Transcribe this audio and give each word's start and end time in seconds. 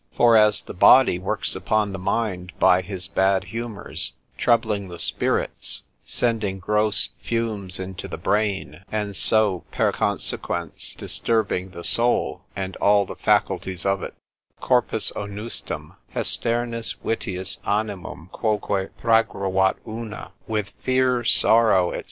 For 0.17 0.35
as 0.35 0.63
the 0.63 0.73
body 0.73 1.19
works 1.19 1.55
upon 1.55 1.91
the 1.91 1.99
mind 1.99 2.53
by 2.57 2.81
his 2.81 3.07
bad 3.07 3.43
humours, 3.43 4.13
troubling 4.35 4.87
the 4.87 4.97
spirits, 4.97 5.83
sending 6.03 6.57
gross 6.57 7.09
fumes 7.19 7.79
into 7.79 8.07
the 8.07 8.17
brain, 8.17 8.83
and 8.91 9.15
so 9.15 9.63
per 9.69 9.91
consequens 9.91 10.95
disturbing 10.97 11.69
the 11.69 11.83
soul, 11.83 12.41
and 12.55 12.75
all 12.77 13.05
the 13.05 13.15
faculties 13.15 13.85
of 13.85 14.01
it, 14.01 14.15
———Corpus 14.59 15.11
onustum, 15.15 15.93
Hesternis 16.15 16.95
vitiis 17.05 17.59
animum 17.67 18.29
quoque 18.31 18.89
praegravat 18.99 19.75
una, 19.87 20.31
with 20.47 20.69
fear, 20.81 21.23
sorrow, 21.23 21.93
&c. 21.93 21.99